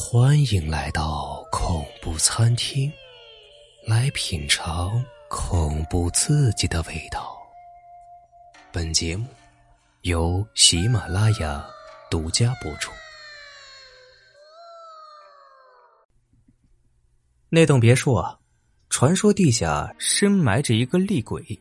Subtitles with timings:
[0.00, 2.90] 欢迎来到恐怖餐厅，
[3.84, 7.36] 来品尝恐怖刺激的味道。
[8.70, 9.26] 本节目
[10.02, 11.66] 由喜马拉雅
[12.08, 12.92] 独家播出。
[17.48, 18.38] 那栋别墅啊，
[18.88, 21.60] 传说地下深埋着一个厉鬼，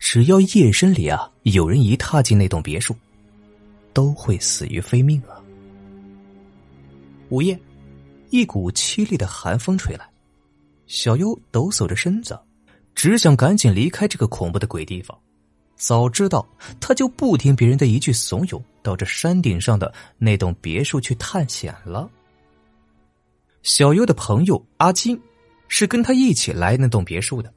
[0.00, 2.94] 只要夜深里啊，有人一踏进那栋别墅，
[3.94, 5.35] 都会死于非命啊。
[7.28, 7.58] 午夜，
[8.30, 10.08] 一股凄厉的寒风吹来，
[10.86, 12.38] 小优抖擞着身子，
[12.94, 15.18] 只想赶紧离开这个恐怖的鬼地方。
[15.74, 16.46] 早知道，
[16.80, 22.08] 他就不听别人的一句怂恿，到这山顶上的那栋别墅去探险了。
[23.62, 25.20] 小优的朋友阿金
[25.66, 27.52] 是跟他一起来那栋别墅的，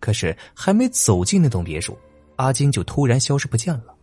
[0.00, 1.96] 可是还没走进那栋别墅，
[2.34, 3.94] 阿金就突然消失不见了。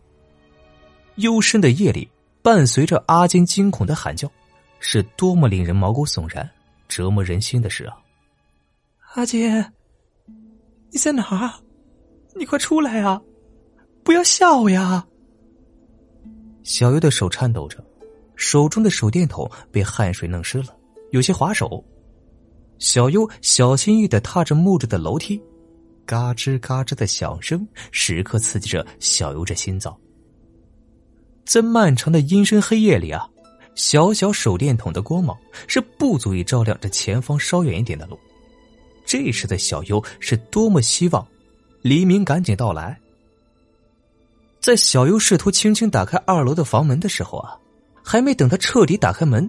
[1.16, 2.08] 幽深的夜里，
[2.42, 4.28] 伴随着阿金惊恐的喊叫。
[4.86, 6.48] 是多么令人毛骨悚然、
[6.88, 7.96] 折磨人心的事啊！
[9.14, 9.64] 阿杰，
[10.90, 11.50] 你在哪儿？
[12.36, 13.18] 你快出来啊！
[14.04, 15.02] 不要吓我呀！
[16.64, 17.82] 小优的手颤抖着，
[18.36, 20.76] 手中的手电筒被汗水弄湿了，
[21.12, 21.82] 有些滑手。
[22.78, 25.42] 小优小心翼翼的踏着木质的楼梯，
[26.04, 29.98] 嘎吱嘎吱的响声时刻刺激着小优这心脏。
[31.46, 33.26] 在漫长的阴深黑夜里啊！
[33.74, 35.36] 小小手电筒的光芒
[35.66, 38.18] 是不足以照亮这前方稍远一点的路。
[39.04, 41.26] 这时的小优是多么希望
[41.82, 42.98] 黎明赶紧到来。
[44.60, 47.58] 在小优试图轻轻打开二楼的房门的时候啊，
[48.02, 49.48] 还没等他彻底打开门，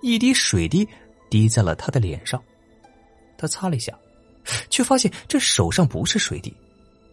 [0.00, 0.88] 一滴水滴
[1.28, 2.42] 滴在了他的脸上。
[3.36, 3.92] 他擦了一下，
[4.70, 6.54] 却发现这手上不是水滴，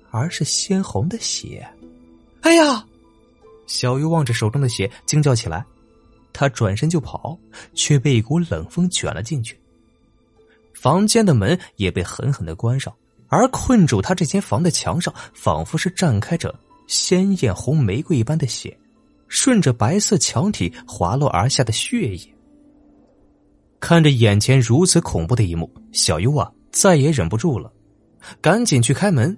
[0.10, 1.68] 而是鲜红的血。
[2.42, 2.86] 哎呀！
[3.66, 5.66] 小优望着手中的血，惊叫起来。
[6.38, 7.36] 他转身就跑，
[7.74, 9.60] 却被一股冷风卷了进去。
[10.76, 12.94] 房间的门也被狠狠的关上，
[13.28, 16.54] 而困住他这间房的墙上，仿佛是绽开着
[16.86, 18.78] 鲜艳红玫瑰一般的血，
[19.28, 22.34] 顺着白色墙体滑落而下的血液。
[23.80, 27.74] 看着眼前如此恐怖的一幕，小优啊再也忍不住了，
[28.42, 29.36] 赶紧去开门，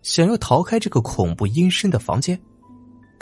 [0.00, 2.40] 想要逃开这个恐怖阴森的房间。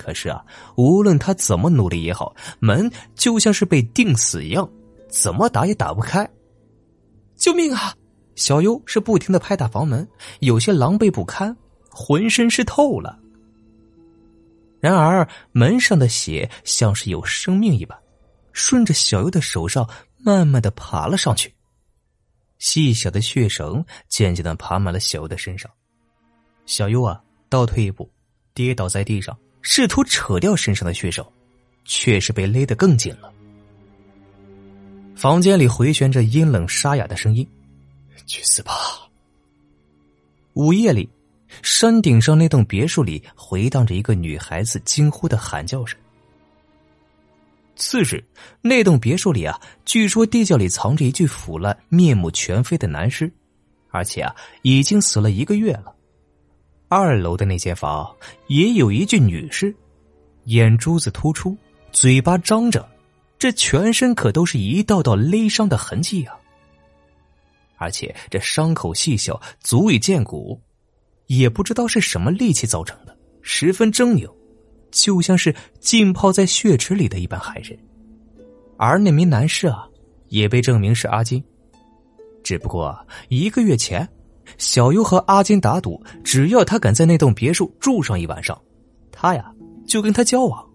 [0.01, 0.43] 可是啊，
[0.77, 4.67] 无论他怎么努力也好，门就像是被钉死一样，
[5.11, 6.27] 怎么打也打不开。
[7.37, 7.95] 救命啊！
[8.35, 11.55] 小优是不停的拍打房门，有些狼狈不堪，
[11.91, 13.19] 浑身湿透了。
[14.81, 17.99] 然而门上的血像是有生命一般，
[18.55, 19.87] 顺着小优的手上
[20.17, 21.55] 慢慢的爬了上去。
[22.59, 25.71] 细小的血绳渐渐的爬满了小优的身上，
[26.65, 28.11] 小优啊，倒退一步，
[28.55, 29.37] 跌倒在地上。
[29.63, 31.33] 试图扯掉身上的血手，
[31.85, 33.33] 却是被勒得更紧了。
[35.15, 37.47] 房间里回旋着阴冷沙哑的声音
[38.27, 38.73] ：“去死吧！”
[40.55, 41.09] 午夜里，
[41.63, 45.99] 山顶上那栋别墅里回荡着一个女孩子惊呼的喊叫声。
[47.77, 48.23] 次日，
[48.63, 53.31] 那栋别墅里啊，据说地窖里藏着一具腐烂、面目全非的男尸，
[53.91, 55.95] 而且啊，已经死了一个月了。
[56.91, 58.13] 二楼的那间房
[58.49, 59.73] 也有一具女尸，
[60.47, 61.57] 眼珠子突出，
[61.93, 62.85] 嘴巴张着，
[63.39, 66.37] 这全身可都是一道道勒伤的痕迹啊！
[67.77, 70.61] 而且这伤口细小，足以见骨，
[71.29, 74.29] 也不知道是什么利器造成的，十分狰狞，
[74.91, 77.79] 就像是浸泡在血池里的一般骇人。
[78.77, 79.87] 而那名男士啊，
[80.27, 81.41] 也被证明是阿金，
[82.43, 84.09] 只不过一个月前。
[84.59, 88.61] 小优和阿金打赌，只要他敢在那栋别墅住上一晚上，
[89.11, 89.53] 他呀
[89.87, 90.67] 就跟他交往。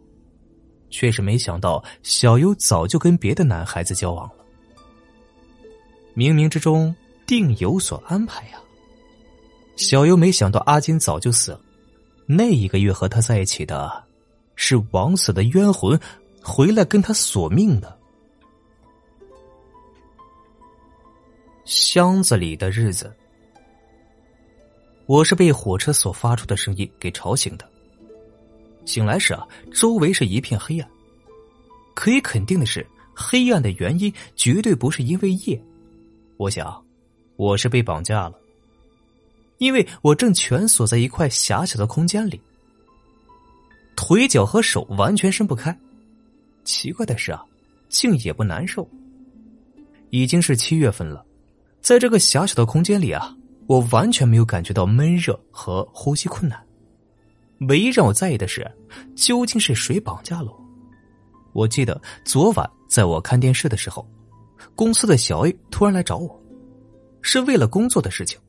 [0.90, 4.46] 却是没想到，小优早就跟别的男孩子交往了。
[6.16, 8.60] 冥冥之中定有所安排呀。
[9.76, 11.60] 小优没想到阿金早就死了，
[12.26, 13.92] 那一个月和他在一起的，
[14.56, 16.00] 是枉死的冤魂
[16.42, 18.00] 回来跟他索命的。
[21.66, 23.14] 箱子里的日子。
[25.08, 27.70] 我是被火车所发出的声音给吵醒的。
[28.86, 30.90] 醒来时啊，周围是一片黑暗。
[31.94, 35.62] 可以肯定的是，黑暗的原因绝对不是因为夜。
[36.38, 36.84] 我想，
[37.36, 38.34] 我是被绑架了，
[39.60, 42.42] 因为我正蜷缩在一块狭小的空间里，
[43.96, 45.76] 腿脚和手完全伸不开。
[46.64, 47.46] 奇怪的是啊，
[47.90, 48.88] 竟也不难受。
[50.10, 51.26] 已经是七月份了，
[51.80, 53.36] 在这个狭小的空间里啊。
[53.68, 56.64] 我完全没有感觉到闷热和呼吸困难，
[57.68, 58.70] 唯一让我在意的是，
[59.16, 60.62] 究竟是谁绑架了我？
[61.54, 64.08] 我记得昨晚在我看电视的时候，
[64.76, 66.40] 公司的小 A 突然来找我，
[67.22, 68.40] 是为了工作的事情。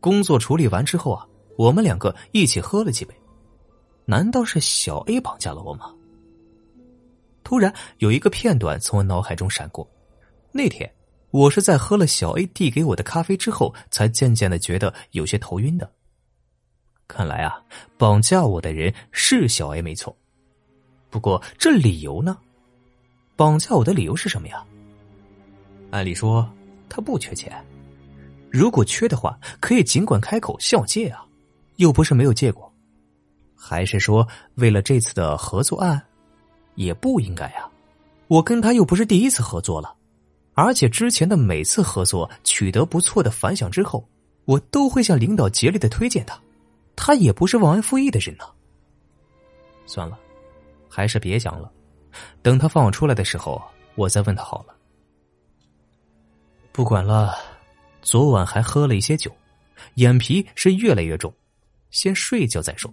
[0.00, 3.14] 工作处理完之后啊，我们两个一起喝了几杯。
[4.04, 5.94] 难道是小 A 绑架了我吗？
[7.44, 9.88] 突然有一个片段从我脑海中闪过。
[10.50, 10.92] 那天
[11.32, 15.90] 我是在喝了小 A 递给我的咖啡之后，才渐渐的觉得有些头晕的。
[17.08, 17.58] 看来啊，
[17.96, 20.14] 绑架我的人是小 A 没错。
[21.08, 22.36] 不过这理由呢？
[23.34, 24.62] 绑架我的理由是什么呀？
[25.90, 26.46] 按理说
[26.86, 27.64] 他不缺钱，
[28.50, 31.24] 如果缺的话，可以尽管开口向我借啊，
[31.76, 32.70] 又不是没有借过。
[33.56, 36.02] 还是说为了这次的合作案，
[36.74, 37.70] 也不应该啊！
[38.28, 39.94] 我跟他又不是第一次合作了，
[40.54, 44.06] 而且之前的每次合作取得不错的反响之后，
[44.44, 46.38] 我都会向领导竭力的推荐他。
[46.94, 48.44] 他也不是忘恩负义的人呢。
[49.86, 50.18] 算了，
[50.88, 51.72] 还是别讲了。
[52.42, 53.60] 等他放我出来的时候，
[53.94, 54.74] 我再问他好了。
[56.70, 57.34] 不管了，
[58.02, 59.30] 昨晚还喝了一些酒，
[59.94, 61.32] 眼皮是越来越重，
[61.90, 62.92] 先睡觉再说。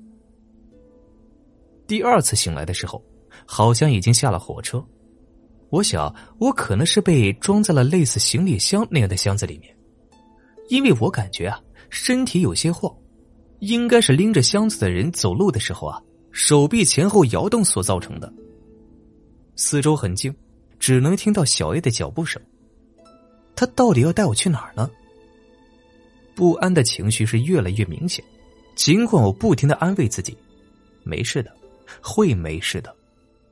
[1.87, 3.03] 第二次醒来的时候，
[3.45, 4.83] 好像已经下了火车。
[5.69, 9.75] 我想，我可能是被装在了类似行李箱那样的箱子里面，
[10.69, 12.91] 因为我感觉啊，身体有些晃，
[13.59, 16.01] 应该是拎着箱子的人走路的时候啊，
[16.31, 18.31] 手臂前后摇动所造成的。
[19.55, 20.33] 四周很静，
[20.79, 22.41] 只能听到小 A 的脚步声。
[23.55, 24.89] 他到底要带我去哪儿呢？
[26.33, 28.23] 不安的情绪是越来越明显，
[28.73, 30.35] 尽管我不停的安慰自己，
[31.03, 31.51] 没事的。
[32.01, 32.95] 会没事的，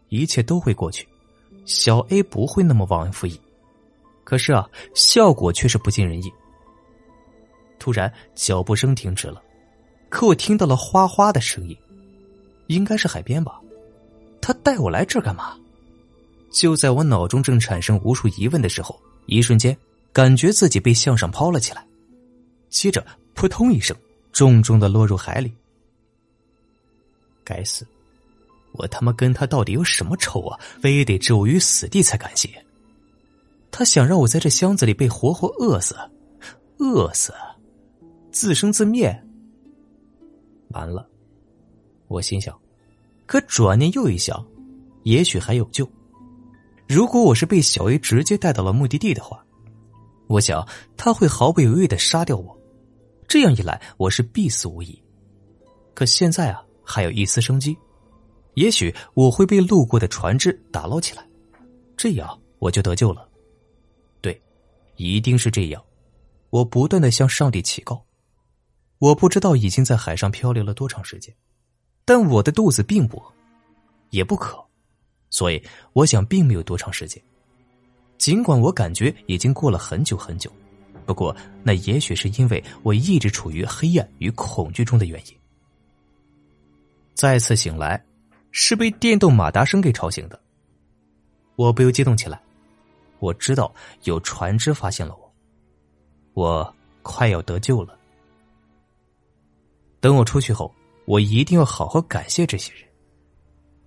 [0.10, 1.08] 一切都会过去。
[1.68, 3.40] 小 A 不会那么忘恩负义，
[4.24, 6.31] 可是啊，效果却是不尽人意。
[7.78, 9.44] 突然，脚步声停止了，
[10.10, 11.78] 可我听到了哗哗的声音，
[12.68, 13.60] 应该是海边吧？
[14.42, 15.58] 他带我来这儿干嘛？
[16.50, 19.78] 就在我脑中正产生无数疑问的时候，一瞬间
[20.14, 21.86] 感觉自己被向上抛了起来，
[22.69, 23.96] 接着扑通一声，
[24.31, 25.54] 重重的落入海里。
[27.44, 27.86] 该死！
[28.77, 30.59] 我他妈跟他到底有什么仇啊？
[30.81, 32.50] 非得置我于死地才甘心？
[33.71, 35.95] 他想让我在这箱子里被活活饿死，
[36.77, 37.33] 饿死，
[38.31, 39.24] 自生自灭。
[40.69, 41.07] 完了，
[42.07, 42.57] 我心想，
[43.25, 44.45] 可转念又一想，
[45.03, 45.88] 也许还有救。
[46.88, 49.44] 如果我是被小 A 直接带到了目的地的话，
[50.27, 52.57] 我想他会毫不犹豫的杀掉我。
[53.27, 55.01] 这样一来，我是必死无疑。
[55.94, 57.77] 可现在啊，还有一丝生机。
[58.57, 61.24] 也许我会被路过的船只打捞起来，
[61.95, 63.30] 这样我就得救了。
[64.19, 64.42] 对，
[64.95, 65.83] 一定是这样。
[66.50, 68.04] 我不断的向上帝祈告。
[68.98, 71.31] 我不知道已经在海上漂流了多长时间，
[72.04, 73.31] 但我的肚子并不饿，
[74.09, 74.57] 也不渴，
[75.30, 75.63] 所以
[75.94, 77.21] 我想并没有多长时间。
[78.18, 80.51] 尽管我感觉已经过了很久很久，
[81.06, 85.38] 不过那也许是因为我一直处于黑暗与恐惧中的原因。
[87.13, 88.04] 再次醒来。
[88.51, 90.39] 是被电动马达声给吵醒的，
[91.55, 92.41] 我不由激动起来。
[93.19, 93.73] 我知道
[94.03, 95.33] 有船只发现了我，
[96.33, 97.97] 我快要得救了。
[99.99, 100.73] 等我出去后，
[101.05, 102.83] 我一定要好好感谢这些人，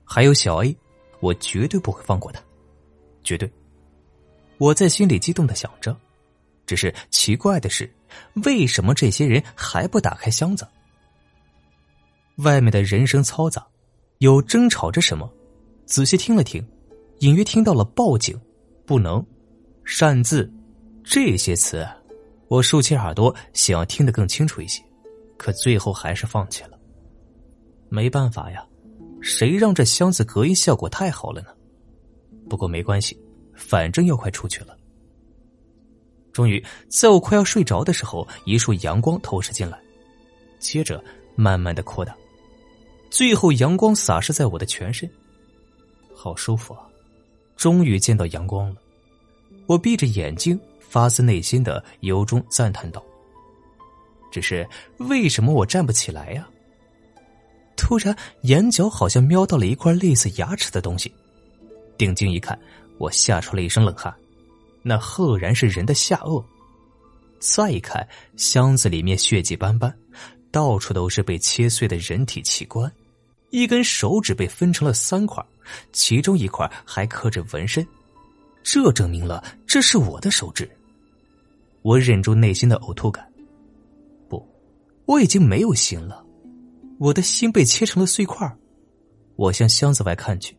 [0.04, 0.76] 还有小 A，
[1.20, 2.42] 我绝对不会放过他，
[3.22, 3.50] 绝对。
[4.58, 5.96] 我在心里激动的想着，
[6.66, 7.88] 只是奇怪的是，
[8.44, 10.66] 为什么这些人还不打开箱子？
[12.38, 13.64] 外面的人声嘈杂。
[14.20, 15.32] 有争吵着什么？
[15.86, 16.62] 仔细听了听，
[17.20, 18.38] 隐约听到了“报警
[18.84, 19.24] ”“不能
[19.82, 20.50] ”“擅自”
[21.02, 21.88] 这些词。
[22.48, 24.82] 我竖起耳朵，想要听得更清楚一些，
[25.38, 26.78] 可最后还是放弃了。
[27.88, 28.62] 没办法呀，
[29.22, 31.48] 谁让这箱子隔音效果太好了呢？
[32.46, 33.18] 不过没关系，
[33.54, 34.76] 反正要快出去了。
[36.30, 39.80] 终于，在我快要睡着的时候，一束阳光透射进来，
[40.58, 41.02] 接着
[41.36, 42.14] 慢慢的扩大。
[43.10, 45.10] 最后，阳光洒射在我的全身，
[46.14, 46.86] 好舒服啊！
[47.56, 48.76] 终于见到阳光了。
[49.66, 53.04] 我闭着眼睛，发自内心的由衷赞叹道
[54.30, 54.66] ：“只是
[54.98, 56.48] 为什么我站不起来呀？”
[57.76, 61.12] 突然，眼角好像瞄到了一块类似牙齿的东西，
[61.98, 62.58] 定睛一看，
[62.98, 64.14] 我吓出了一身冷汗。
[64.82, 66.42] 那赫然是人的下颚。
[67.40, 69.92] 再一看，箱子里面血迹斑斑，
[70.50, 72.90] 到处都是被切碎的人体器官。
[73.50, 75.44] 一根手指被分成了三块，
[75.92, 77.86] 其中一块还刻着纹身，
[78.62, 80.70] 这证明了这是我的手指。
[81.82, 83.26] 我忍住内心的呕吐感，
[84.28, 84.46] 不，
[85.06, 86.24] 我已经没有心了，
[86.98, 88.50] 我的心被切成了碎块。
[89.36, 90.54] 我向箱子外看去，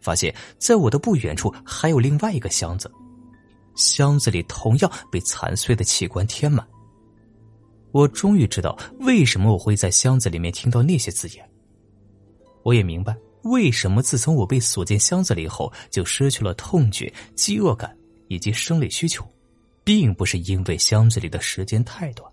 [0.00, 2.92] 发现在我的不远处还有另外一个箱子，
[3.74, 6.66] 箱子里同样被残碎的器官填满。
[7.92, 11.50] 我终于知道为什么我会在箱子里面听到那些字眼。
[12.62, 17.96] 我也明白为什么自从我被锁进箱子里后，就失去了痛觉、饥饿感
[18.28, 19.26] 以及生理需求，
[19.82, 22.29] 并不是因为箱子里的时间太短。